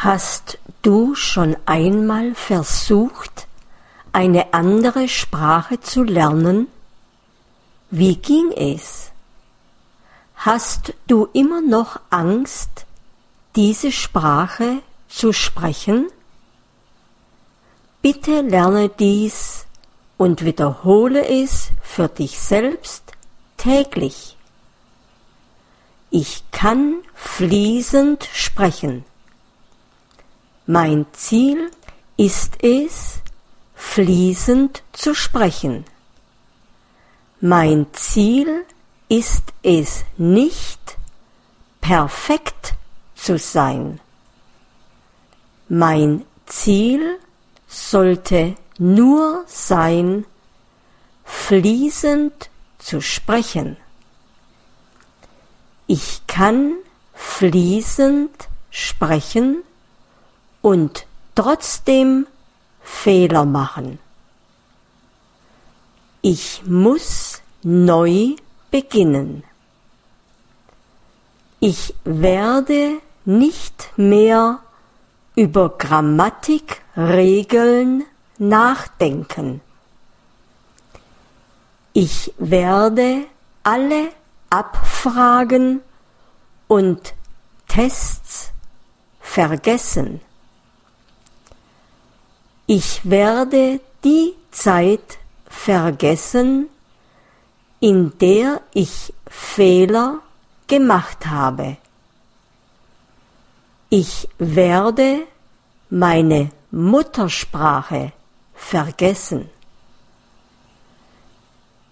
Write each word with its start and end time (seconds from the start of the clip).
Hast 0.00 0.58
du 0.82 1.16
schon 1.16 1.56
einmal 1.66 2.36
versucht, 2.36 3.48
eine 4.12 4.54
andere 4.54 5.08
Sprache 5.08 5.80
zu 5.80 6.04
lernen? 6.04 6.68
Wie 7.90 8.14
ging 8.14 8.52
es? 8.52 9.10
Hast 10.36 10.94
du 11.08 11.26
immer 11.32 11.62
noch 11.62 11.98
Angst, 12.10 12.86
diese 13.56 13.90
Sprache 13.90 14.82
zu 15.08 15.32
sprechen? 15.32 16.06
Bitte 18.00 18.42
lerne 18.42 18.90
dies 18.90 19.66
und 20.16 20.44
wiederhole 20.44 21.26
es 21.26 21.70
für 21.82 22.06
dich 22.06 22.38
selbst 22.38 23.02
täglich. 23.56 24.36
Ich 26.10 26.44
kann 26.52 26.98
fließend 27.16 28.28
sprechen. 28.32 29.04
Mein 30.70 31.06
Ziel 31.14 31.70
ist 32.18 32.62
es, 32.62 33.20
fließend 33.74 34.82
zu 34.92 35.14
sprechen. 35.14 35.86
Mein 37.40 37.86
Ziel 37.94 38.66
ist 39.08 39.44
es 39.62 40.04
nicht, 40.18 40.98
perfekt 41.80 42.74
zu 43.14 43.38
sein. 43.38 43.98
Mein 45.70 46.26
Ziel 46.44 47.18
sollte 47.66 48.54
nur 48.76 49.44
sein, 49.46 50.26
fließend 51.24 52.50
zu 52.78 53.00
sprechen. 53.00 53.78
Ich 55.86 56.26
kann 56.26 56.74
fließend 57.14 58.48
sprechen 58.70 59.62
und 60.62 61.06
trotzdem 61.34 62.26
Fehler 62.82 63.44
machen. 63.44 63.98
Ich 66.22 66.62
muss 66.64 67.42
neu 67.62 68.36
beginnen. 68.70 69.44
Ich 71.60 71.94
werde 72.04 73.00
nicht 73.24 73.90
mehr 73.96 74.60
über 75.34 75.70
Grammatikregeln 75.70 78.04
nachdenken. 78.38 79.60
Ich 81.92 82.32
werde 82.38 83.24
alle 83.62 84.10
Abfragen 84.50 85.80
und 86.68 87.14
Tests 87.66 88.52
vergessen. 89.20 90.20
Ich 92.70 93.08
werde 93.08 93.80
die 94.04 94.34
Zeit 94.50 95.18
vergessen, 95.48 96.68
in 97.80 98.12
der 98.18 98.60
ich 98.74 99.14
Fehler 99.26 100.18
gemacht 100.66 101.24
habe. 101.24 101.78
Ich 103.88 104.28
werde 104.36 105.20
meine 105.88 106.50
Muttersprache 106.70 108.12
vergessen. 108.54 109.48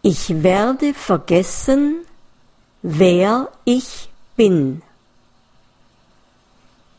Ich 0.03 0.43
werde 0.43 0.93
vergessen, 0.93 2.05
wer 2.83 3.49
ich 3.65 4.11
bin. 4.37 4.83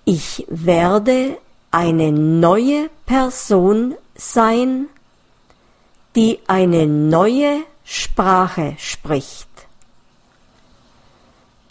Ich 0.03 0.48
werde 0.50 1.38
eine 1.71 2.11
neue 2.11 2.89
Person 3.05 3.95
sein, 4.15 4.87
die 6.15 6.39
eine 6.47 6.87
neue 6.87 7.63
Sprache 7.83 8.75
spricht. 8.80 9.47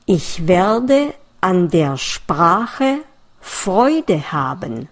Ich 0.06 0.46
werde 0.46 1.14
an 1.40 1.68
der 1.68 1.96
Sprache 1.96 3.00
Freude 3.40 4.32
haben. 4.32 4.88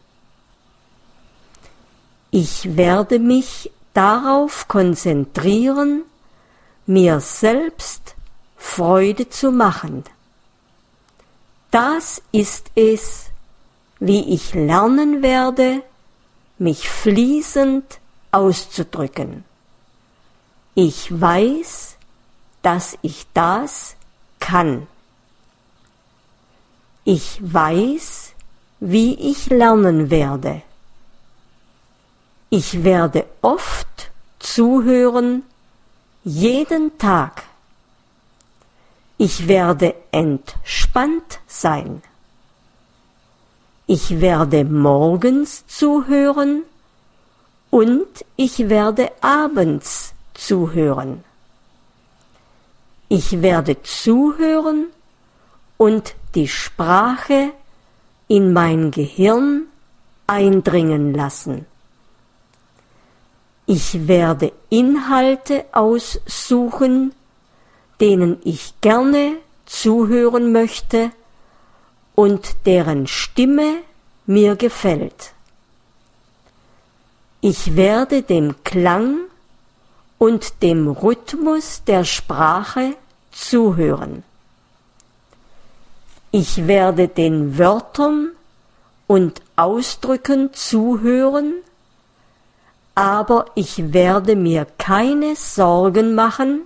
Ich 2.31 2.77
werde 2.77 3.21
mich 3.21 3.71
darauf 3.93 4.67
konzentrieren, 4.67 6.03
mir 6.87 7.21
selbst 7.21 8.17
Freude 8.56 9.29
zu 9.29 9.53
machen. 9.53 10.05
Das 11.71 12.23
ist 12.33 12.71
es, 12.75 13.31
wie 14.00 14.34
ich 14.34 14.55
lernen 14.55 15.22
werde, 15.22 15.82
mich 16.59 16.88
fließend 16.88 18.00
auszudrücken. 18.32 19.44
Ich 20.75 21.21
weiß, 21.21 21.97
dass 22.62 22.99
ich 23.03 23.27
das 23.34 23.97
kann. 24.41 24.87
Ich 27.05 27.38
weiß, 27.41 28.32
wie 28.81 29.15
ich 29.15 29.50
lernen 29.50 30.11
werde. 30.11 30.62
Ich 32.50 32.82
werde 32.82 33.26
oft 33.43 34.11
zuhören, 34.38 35.43
jeden 36.25 36.97
Tag. 36.99 37.44
Ich 39.19 39.49
werde 39.49 39.94
entspannt 40.12 41.41
sein. 41.47 42.03
Ich 43.87 44.21
werde 44.21 44.65
morgens 44.65 45.67
zuhören 45.67 46.62
und 47.71 48.06
ich 48.37 48.71
werde 48.71 49.11
abends 49.21 50.15
zuhören. 50.33 51.22
Ich 53.09 53.43
werde 53.43 53.83
zuhören 53.83 54.87
und 55.77 56.15
die 56.34 56.49
Sprache 56.49 57.50
in 58.27 58.55
mein 58.55 58.91
Gehirn 58.91 59.67
eindringen 60.27 61.12
lassen. 61.12 61.67
Ich 63.67 64.09
werde 64.09 64.53
Inhalte 64.71 65.67
aussuchen, 65.73 67.12
denen 68.00 68.39
ich 68.44 68.81
gerne 68.81 69.37
zuhören 69.67 70.53
möchte 70.53 71.11
und 72.15 72.67
deren 72.67 73.07
Stimme 73.07 73.79
mir 74.27 74.57
gefällt. 74.57 75.33
Ich 77.41 77.77
werde 77.77 78.23
dem 78.23 78.55
Klang 78.65 79.19
und 80.19 80.63
dem 80.63 80.89
Rhythmus 80.89 81.83
der 81.85 82.05
Sprache 82.05 82.97
zuhören. 83.33 84.23
Ich 86.31 86.67
werde 86.67 87.09
den 87.09 87.59
Wörtern 87.59 88.31
und 89.07 89.43
Ausdrücken 89.57 90.53
zuhören, 90.55 91.55
aber 92.95 93.47
ich 93.55 93.93
werde 93.93 94.35
mir 94.35 94.67
keine 94.79 95.37
Sorgen 95.37 96.15
machen, 96.15 96.63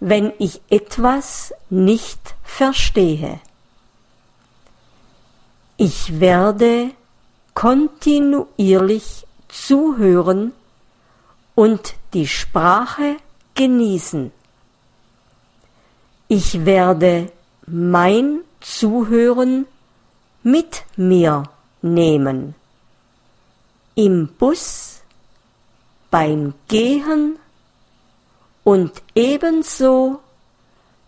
wenn 0.00 0.32
ich 0.38 0.60
etwas 0.70 1.52
nicht 1.68 2.34
verstehe. 2.42 3.40
Ich 5.84 6.20
werde 6.20 6.92
kontinuierlich 7.54 9.26
zuhören 9.48 10.52
und 11.56 11.94
die 12.14 12.28
Sprache 12.28 13.16
genießen. 13.56 14.30
Ich 16.28 16.64
werde 16.64 17.32
mein 17.66 18.42
Zuhören 18.60 19.66
mit 20.44 20.84
mir 20.94 21.42
nehmen. 21.80 22.54
Im 23.96 24.28
Bus, 24.38 25.00
beim 26.12 26.54
Gehen 26.68 27.40
und 28.62 29.02
ebenso, 29.16 30.20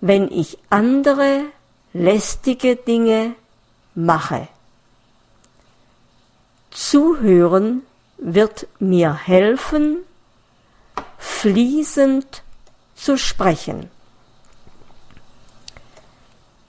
wenn 0.00 0.32
ich 0.32 0.58
andere 0.69 1.44
lästige 1.93 2.75
Dinge 2.75 3.37
mache. 3.94 4.49
Zuhören 6.75 7.82
wird 8.19 8.67
mir 8.81 9.15
helfen, 9.15 9.99
fließend 11.19 12.43
zu 12.97 13.17
sprechen. 13.17 13.91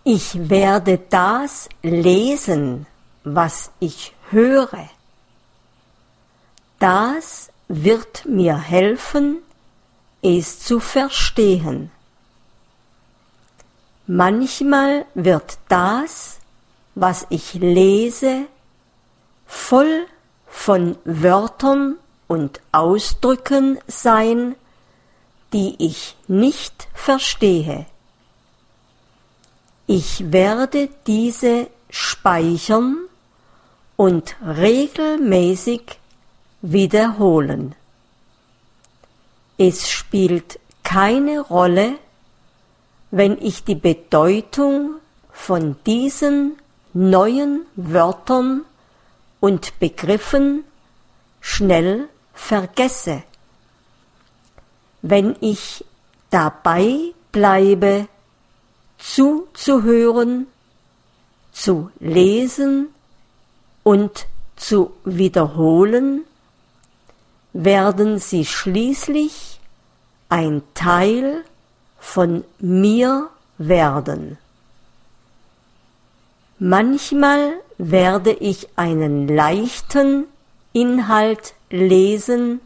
Ich 0.03 0.47
werde 0.49 0.99
das 1.09 1.69
lesen, 1.81 2.85
was 3.23 3.71
ich 3.79 4.13
höre. 4.29 4.87
Das 6.77 7.49
wird 7.67 8.27
mir 8.27 8.59
helfen, 8.59 9.39
es 10.21 10.59
zu 10.59 10.79
verstehen. 10.79 11.89
Manchmal 14.05 15.07
wird 15.15 15.57
das, 15.67 16.37
was 16.93 17.25
ich 17.31 17.55
lese, 17.55 18.45
voll 19.45 20.05
von 20.47 20.97
Wörtern 21.05 21.97
und 22.27 22.61
Ausdrücken 22.71 23.79
sein, 23.87 24.55
die 25.53 25.75
ich 25.79 26.15
nicht 26.27 26.87
verstehe. 26.93 27.85
Ich 29.87 30.31
werde 30.31 30.89
diese 31.05 31.67
speichern 31.89 32.97
und 33.95 34.35
regelmäßig 34.41 35.99
wiederholen. 36.61 37.75
Es 39.57 39.89
spielt 39.89 40.59
keine 40.83 41.39
Rolle, 41.39 41.93
wenn 43.11 43.37
ich 43.41 43.63
die 43.63 43.75
Bedeutung 43.75 44.95
von 45.31 45.77
diesen 45.85 46.57
neuen 46.93 47.65
Wörtern 47.75 48.65
und 49.45 49.77
Begriffen 49.77 50.63
schnell 51.39 52.09
vergesse. 52.33 53.21
Wenn 55.03 55.35
ich 55.39 55.85
dabei 56.31 57.13
bleibe, 57.31 58.07
zuzuhören, 58.97 60.47
zu 61.51 61.91
lesen 61.99 62.87
und 63.83 64.25
zu 64.55 64.93
wiederholen, 65.03 66.23
werden 67.53 68.17
sie 68.17 68.45
schließlich 68.45 69.59
ein 70.27 70.63
Teil 70.73 71.43
von 71.99 72.45
mir 72.57 73.29
werden. 73.59 74.39
Manchmal 76.57 77.53
werde 77.77 78.31
ich 78.31 78.69
einen 78.77 79.27
leichten 79.27 80.25
Inhalt 80.71 81.53
lesen, 81.69 82.61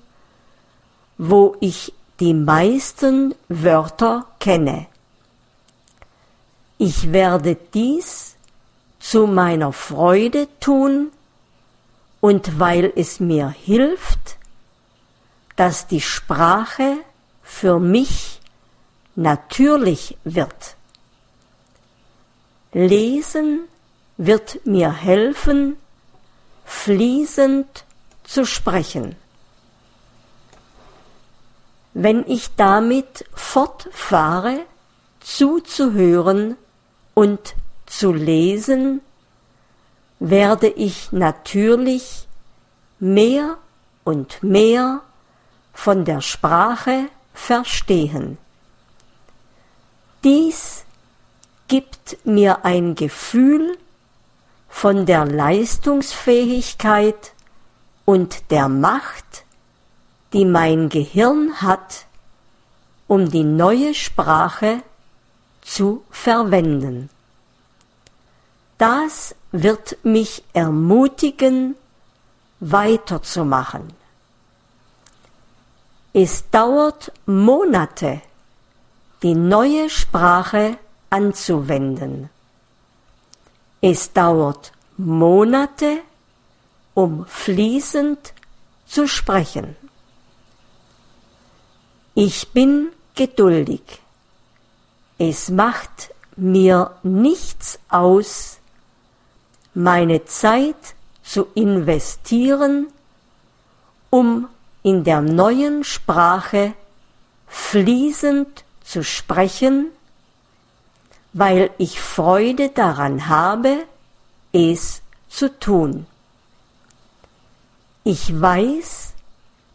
wo 1.18 1.56
ich 1.60 1.94
die 2.20 2.36
meisten 2.36 3.34
Wörter 3.48 4.28
kenne. 4.40 4.86
Ich 6.78 7.12
werde 7.12 7.56
dies 7.74 8.36
zu 9.00 9.26
meiner 9.26 9.74
Freude 9.74 10.48
tun 10.60 11.12
und 12.22 12.60
weil 12.60 12.94
es 12.96 13.20
mir 13.20 13.50
hilft, 13.50 14.38
dass 15.56 15.88
die 15.88 16.02
Sprache 16.02 16.98
für 17.42 17.80
mich 17.80 18.40
natürlich 19.16 20.16
wird. 20.24 20.76
Lesen 22.72 23.69
wird 24.19 24.66
mir 24.66 24.92
helfen, 24.92 25.77
fließend 26.66 27.86
zu 28.25 28.45
sprechen. 28.45 29.16
Wenn 31.94 32.27
ich 32.27 32.54
damit 32.57 33.24
fortfahre, 33.33 34.60
zuzuhören 35.21 36.57
und 37.13 37.56
zu 37.86 38.12
lesen, 38.12 39.00
werde 40.19 40.68
ich 40.68 41.13
natürlich 41.13 42.27
mehr 43.00 43.57
und 44.04 44.44
mehr 44.44 45.00
von 45.74 46.04
der 46.04 46.19
Sprache 46.19 47.06
verstehen. 47.33 48.38
Dies 50.25 50.83
gibt 51.69 52.18
mir 52.25 52.66
ein 52.66 52.95
Gefühl 52.95 53.77
von 54.69 55.06
der 55.06 55.25
Leistungsfähigkeit 55.25 57.33
und 58.06 58.51
der 58.51 58.69
Macht, 58.69 59.44
die 60.31 60.45
mein 60.45 60.88
Gehirn 60.89 61.62
hat, 61.62 62.06
um 63.07 63.30
die 63.30 63.44
neue 63.44 63.94
Sprache 63.94 64.81
zu 65.62 66.04
verwenden. 66.10 67.10
Das 68.77 69.36
wird 69.51 69.98
mich 70.04 70.44
ermutigen, 70.54 71.75
weiterzumachen. 72.60 73.94
Es 76.13 76.50
dauert 76.50 77.12
Monate, 77.25 78.21
die 79.21 79.36
neue 79.36 79.89
Sprache 79.89 80.77
anzuwenden. 81.10 82.30
Es 83.81 84.12
dauert 84.12 84.72
Monate, 84.98 86.00
um 86.94 87.26
fließend 87.26 88.34
zu 88.86 89.08
sprechen. 89.08 89.76
Ich 92.14 92.50
bin 92.50 92.90
geduldig. 93.16 93.81
Es 95.18 95.50
macht 95.50 96.14
mir 96.36 96.92
nichts 97.04 97.80
aus, 97.90 98.58
meine 99.74 100.26
Zeit 100.26 100.96
zu 101.24 101.48
investieren, 101.54 102.88
um 104.10 104.48
in 104.84 105.04
der 105.04 105.22
neuen 105.22 105.84
Sprache 105.84 106.74
fließend 107.48 108.64
zu 108.84 109.04
sprechen, 109.04 109.92
weil 111.34 111.72
ich 111.78 112.00
Freude 112.00 112.70
daran 112.70 113.28
habe, 113.28 113.86
es 114.52 115.02
zu 115.28 115.60
tun. 115.60 116.06
Ich 118.04 118.40
weiß, 118.40 119.14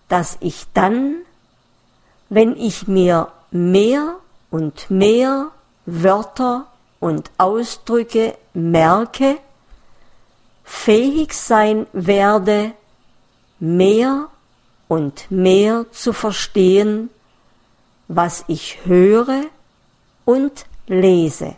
dass 0.08 0.36
ich 0.40 0.66
dann, 0.74 1.16
wenn 2.28 2.56
ich 2.56 2.88
mir 2.88 3.28
mehr 3.50 4.16
und 4.50 4.90
mehr 4.90 5.50
Wörter 5.86 6.66
und 7.00 7.30
Ausdrücke 7.38 8.36
merke, 8.52 9.38
fähig 10.64 11.34
sein 11.34 11.86
werde, 11.92 12.72
mehr 13.60 14.28
und 14.88 15.30
mehr 15.30 15.86
zu 15.92 16.12
verstehen, 16.12 17.10
was 18.08 18.44
ich 18.48 18.84
höre 18.84 19.44
und 20.24 20.66
lese. 20.86 21.56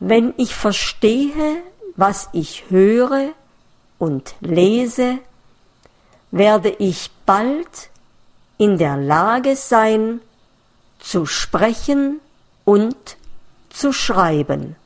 Wenn 0.00 0.34
ich 0.36 0.54
verstehe, 0.54 1.62
was 1.96 2.28
ich 2.32 2.70
höre 2.70 3.32
und 3.98 4.34
lese, 4.40 5.18
werde 6.30 6.70
ich 6.70 7.10
bald 7.26 7.90
in 8.58 8.78
der 8.78 8.96
Lage 8.96 9.54
sein, 9.56 10.20
zu 10.98 11.26
sprechen 11.26 12.20
und 12.64 13.16
zu 13.70 13.92
schreiben. 13.92 14.76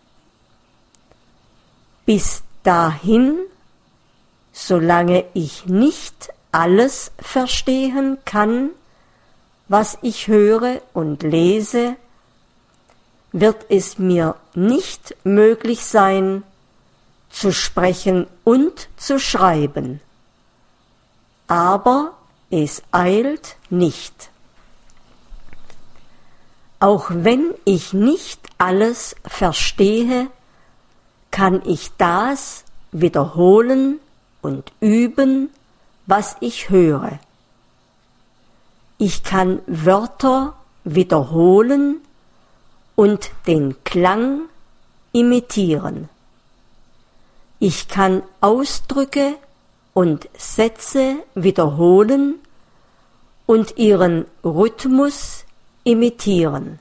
Bis 2.04 2.42
dahin, 2.62 3.38
solange 4.52 5.24
ich 5.34 5.66
nicht 5.66 6.30
alles 6.52 7.12
verstehen 7.18 8.18
kann, 8.24 8.70
was 9.68 9.98
ich 10.02 10.28
höre 10.28 10.80
und 10.94 11.22
lese, 11.22 11.96
wird 13.32 13.66
es 13.68 13.98
mir 13.98 14.36
nicht 14.54 15.16
möglich 15.24 15.84
sein, 15.84 16.42
zu 17.30 17.52
sprechen 17.52 18.26
und 18.44 18.88
zu 18.96 19.18
schreiben. 19.18 20.00
Aber 21.48 22.14
es 22.50 22.82
eilt 22.92 23.56
nicht. 23.68 24.30
Auch 26.80 27.10
wenn 27.10 27.54
ich 27.64 27.92
nicht 27.92 28.40
alles 28.58 29.16
verstehe, 29.24 30.28
kann 31.30 31.62
ich 31.66 31.90
das 31.98 32.64
wiederholen 32.92 34.00
und 34.40 34.72
üben, 34.80 35.50
was 36.06 36.36
ich 36.40 36.70
höre. 36.70 37.18
Ich 38.98 39.22
kann 39.22 39.60
Wörter 39.66 40.54
wiederholen 40.84 42.00
und 42.96 43.30
den 43.46 43.76
Klang 43.84 44.48
imitieren. 45.12 46.08
Ich 47.58 47.88
kann 47.88 48.22
Ausdrücke 48.40 49.34
und 49.94 50.28
Sätze 50.36 51.16
wiederholen 51.34 52.34
und 53.46 53.78
ihren 53.78 54.26
Rhythmus 54.44 55.44
imitieren. 55.84 56.80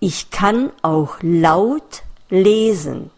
Ich 0.00 0.30
kann 0.30 0.70
auch 0.82 1.18
laut 1.20 2.02
lesen. 2.30 3.10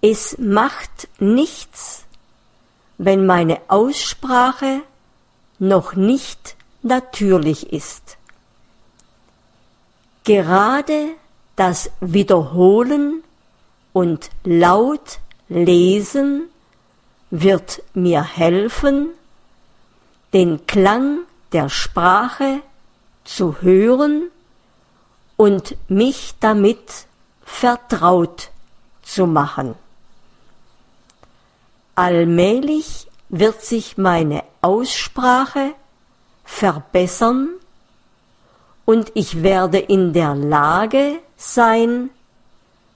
Es 0.00 0.36
macht 0.38 1.08
nichts, 1.18 2.04
wenn 2.98 3.26
meine 3.26 3.60
Aussprache 3.68 4.80
noch 5.58 5.94
nicht 5.94 6.56
natürlich 6.82 7.72
ist. 7.72 8.17
Gerade 10.28 11.14
das 11.56 11.90
Wiederholen 12.00 13.24
und 13.94 14.28
laut 14.44 15.20
lesen 15.48 16.50
wird 17.30 17.82
mir 17.94 18.22
helfen, 18.22 19.08
den 20.34 20.66
Klang 20.66 21.20
der 21.52 21.70
Sprache 21.70 22.60
zu 23.24 23.62
hören 23.62 24.24
und 25.38 25.78
mich 25.88 26.34
damit 26.40 27.06
vertraut 27.42 28.50
zu 29.00 29.26
machen. 29.26 29.76
Allmählich 31.94 33.06
wird 33.30 33.62
sich 33.62 33.96
meine 33.96 34.44
Aussprache 34.60 35.72
verbessern 36.44 37.48
und 38.88 39.12
ich 39.12 39.42
werde 39.42 39.76
in 39.76 40.14
der 40.14 40.34
Lage 40.34 41.18
sein, 41.36 42.08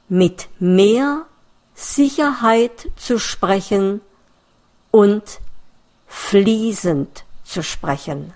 mit 0.08 0.48
mehr 0.58 1.26
Sicherheit 1.74 2.88
zu 2.96 3.18
sprechen 3.18 4.00
und 4.90 5.22
fließend 6.06 7.24
zu 7.44 7.62
sprechen. 7.62 8.32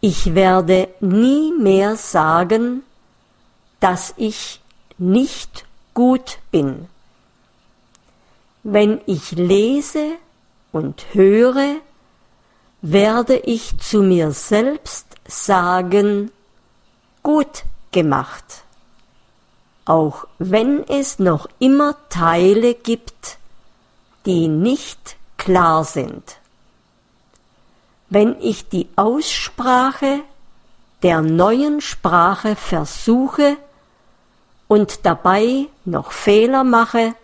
Ich 0.00 0.36
werde 0.36 0.86
nie 1.00 1.52
mehr 1.58 1.96
sagen, 1.96 2.84
dass 3.80 4.14
ich 4.16 4.60
nicht 4.98 5.64
gut 5.94 6.38
bin. 6.52 6.86
Wenn 8.62 9.00
ich 9.06 9.32
lese 9.32 10.12
und 10.70 11.06
höre, 11.12 11.80
werde 12.82 13.36
ich 13.36 13.76
zu 13.78 14.00
mir 14.04 14.30
selbst 14.30 15.13
sagen, 15.26 16.30
gut 17.22 17.64
gemacht. 17.92 18.64
Auch 19.84 20.26
wenn 20.38 20.84
es 20.88 21.18
noch 21.18 21.46
immer 21.58 21.96
Teile 22.08 22.74
gibt, 22.74 23.38
die 24.26 24.48
nicht 24.48 25.16
klar 25.36 25.84
sind 25.84 26.38
wenn 28.14 28.40
ich 28.40 28.68
die 28.68 28.88
Aussprache 28.94 30.20
der 31.02 31.20
neuen 31.20 31.80
Sprache 31.80 32.54
versuche 32.54 33.56
und 34.68 35.04
dabei 35.04 35.66
noch 35.84 36.12
Fehler 36.12 36.62
mache, 36.62 37.14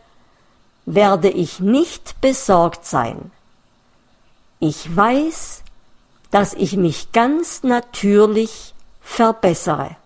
werde 0.87 1.31
ich 1.31 1.61
nicht 1.61 2.21
besorgt 2.21 2.85
sein. 2.85 3.31
Ich 4.59 4.95
weiß, 4.95 5.63
dass 6.31 6.55
ich 6.55 6.77
mich 6.77 7.13
ganz 7.13 7.63
natürlich 7.63 8.75
verbessere. 9.01 9.97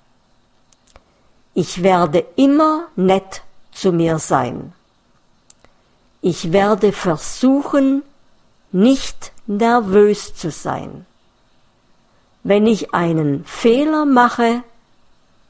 Ich 1.54 1.82
werde 1.82 2.24
immer 2.36 2.88
nett 2.96 3.42
zu 3.72 3.92
mir 3.92 4.18
sein. 4.18 4.72
Ich 6.20 6.52
werde 6.52 6.92
versuchen, 6.92 8.02
nicht 8.72 9.32
nervös 9.46 10.34
zu 10.34 10.50
sein. 10.50 11.06
Wenn 12.42 12.66
ich 12.66 12.94
einen 12.94 13.44
Fehler 13.44 14.04
mache, 14.04 14.62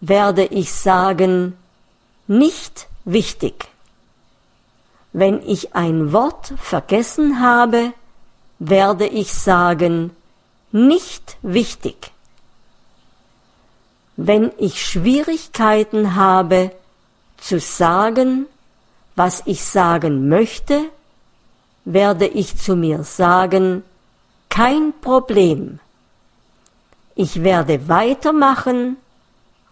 werde 0.01 0.45
ich 0.45 0.73
sagen, 0.73 1.57
nicht 2.27 2.89
wichtig. 3.05 3.69
Wenn 5.13 5.41
ich 5.47 5.75
ein 5.75 6.13
Wort 6.13 6.55
vergessen 6.57 7.41
habe, 7.41 7.93
werde 8.59 9.07
ich 9.07 9.33
sagen, 9.33 10.11
nicht 10.75 11.37
wichtig. 11.43 12.11
Wenn 14.17 14.51
ich 14.59 14.85
Schwierigkeiten 14.85 16.17
habe, 16.17 16.73
zu 17.37 17.61
sagen, 17.61 18.47
was 19.15 19.43
ich 19.45 19.63
sagen 19.63 20.29
möchte, 20.29 20.81
werde 21.85 22.27
ich 22.27 22.57
zu 22.57 22.75
mir 22.75 23.05
sagen, 23.05 23.85
kein 24.49 24.93
Problem. 25.01 25.79
Ich 27.15 27.45
werde 27.45 27.89
weitermachen, 27.89 28.97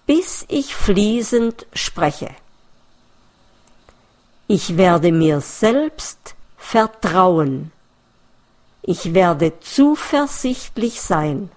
bis 0.07 0.45
ich 0.49 0.75
fließend 0.75 1.67
spreche. 1.73 2.31
Ich 4.47 4.77
werde 4.77 5.11
mir 5.11 5.41
selbst 5.41 6.37
vertrauen. 6.57 7.72
Ich 8.83 9.15
werde 9.15 9.53
zuversichtlich 9.61 11.01
sein. 11.01 11.51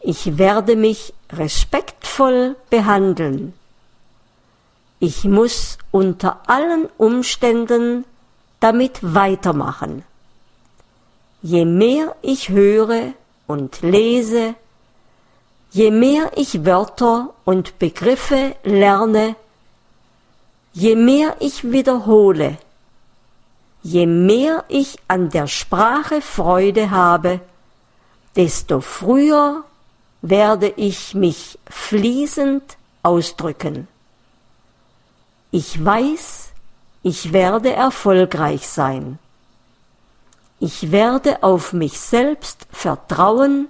Ich 0.00 0.38
werde 0.38 0.76
mich 0.76 1.12
respektvoll 1.32 2.56
behandeln. 2.70 3.54
Ich 5.00 5.24
muss 5.24 5.78
unter 5.90 6.40
allen 6.46 6.88
Umständen 6.96 8.04
damit 8.60 8.98
weitermachen. 9.02 10.04
Je 11.42 11.64
mehr 11.64 12.14
ich 12.22 12.50
höre 12.50 13.14
und 13.46 13.80
lese, 13.82 14.54
je 15.70 15.90
mehr 15.90 16.30
ich 16.36 16.64
Wörter 16.64 17.32
und 17.44 17.78
Begriffe 17.78 18.54
lerne, 18.62 19.34
je 20.72 20.94
mehr 20.94 21.36
ich 21.40 21.70
wiederhole, 21.70 22.58
je 23.82 24.06
mehr 24.06 24.64
ich 24.68 24.98
an 25.08 25.30
der 25.30 25.46
Sprache 25.46 26.20
Freude 26.20 26.90
habe, 26.90 27.40
desto 28.36 28.80
früher 28.80 29.64
werde 30.22 30.68
ich 30.76 31.14
mich 31.14 31.58
fließend 31.68 32.76
ausdrücken. 33.02 33.88
Ich 35.50 35.84
weiß, 35.84 36.50
ich 37.02 37.32
werde 37.32 37.72
erfolgreich 37.72 38.68
sein. 38.68 39.18
Ich 40.58 40.92
werde 40.92 41.42
auf 41.42 41.72
mich 41.72 41.98
selbst 41.98 42.66
vertrauen 42.70 43.68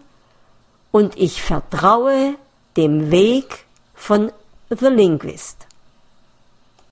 und 0.90 1.16
ich 1.16 1.40
vertraue 1.40 2.34
dem 2.76 3.12
Weg 3.12 3.64
von 3.94 4.32
The 4.70 4.86
Linguist. 4.86 5.69